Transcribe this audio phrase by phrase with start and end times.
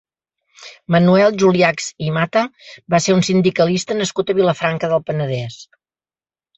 [0.95, 2.45] Manuel Juliachs i Mata
[2.95, 5.65] va ser un sindicalista nascut a Vilafranca del Penedès.